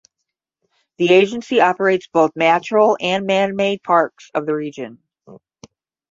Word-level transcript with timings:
The 0.97 1.13
agency 1.13 1.61
operates 1.61 2.07
both 2.07 2.31
natural 2.35 2.97
and 2.99 3.27
manmade 3.29 3.83
parks 3.83 4.31
of 4.33 4.47
the 4.47 4.55
region. 4.55 4.97